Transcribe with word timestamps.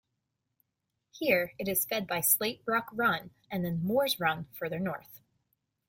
Here, 1.11 1.53
it 1.59 1.67
is 1.67 1.85
fed 1.85 2.07
by 2.07 2.21
Slate 2.21 2.63
Rock 2.65 2.89
Run 2.91 3.29
and 3.51 3.63
then 3.63 3.83
Moores 3.85 4.19
Run 4.19 4.45
further 4.51 4.79
north. 4.79 5.21